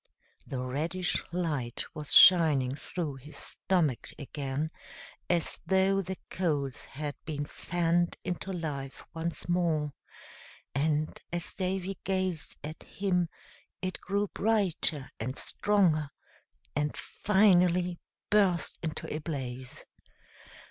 The 0.47 0.57
reddish 0.57 1.23
light 1.31 1.85
was 1.93 2.15
shining 2.15 2.73
through 2.73 3.17
his 3.17 3.37
stomach 3.37 4.07
again, 4.17 4.71
as 5.29 5.59
though 5.67 6.01
the 6.01 6.17
coals 6.31 6.85
had 6.85 7.13
been 7.23 7.45
fanned 7.45 8.17
into 8.23 8.51
life 8.51 9.03
once 9.13 9.47
more, 9.47 9.93
and 10.73 11.21
as 11.31 11.53
Davy 11.53 11.99
gazed 12.03 12.57
at 12.63 12.81
him 12.81 13.29
it 13.83 14.01
grew 14.01 14.27
brighter 14.33 15.11
and 15.19 15.37
stronger, 15.37 16.09
and 16.75 16.97
finally 16.97 17.99
burst 18.31 18.79
into 18.81 19.05
a 19.13 19.19
blaze. 19.19 19.85